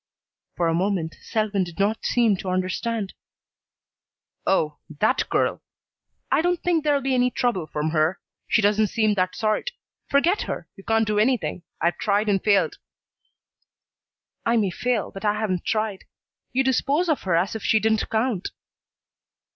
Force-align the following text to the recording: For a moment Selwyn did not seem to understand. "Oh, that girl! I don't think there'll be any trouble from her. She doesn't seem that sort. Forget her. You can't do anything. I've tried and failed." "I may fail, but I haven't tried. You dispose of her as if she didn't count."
For 0.55 0.67
a 0.67 0.73
moment 0.73 1.15
Selwyn 1.21 1.63
did 1.63 1.77
not 1.77 2.03
seem 2.03 2.35
to 2.37 2.49
understand. 2.49 3.13
"Oh, 4.47 4.79
that 4.99 5.29
girl! 5.29 5.61
I 6.31 6.41
don't 6.41 6.59
think 6.63 6.83
there'll 6.83 7.01
be 7.03 7.13
any 7.13 7.29
trouble 7.29 7.67
from 7.67 7.91
her. 7.91 8.19
She 8.47 8.63
doesn't 8.63 8.87
seem 8.87 9.13
that 9.13 9.35
sort. 9.35 9.69
Forget 10.09 10.41
her. 10.49 10.67
You 10.75 10.83
can't 10.83 11.05
do 11.05 11.19
anything. 11.19 11.61
I've 11.79 11.99
tried 11.99 12.29
and 12.29 12.43
failed." 12.43 12.79
"I 14.43 14.57
may 14.57 14.71
fail, 14.71 15.11
but 15.11 15.23
I 15.23 15.39
haven't 15.39 15.65
tried. 15.65 16.05
You 16.51 16.63
dispose 16.63 17.07
of 17.07 17.21
her 17.21 17.35
as 17.35 17.53
if 17.55 17.61
she 17.61 17.79
didn't 17.79 18.09
count." 18.09 18.49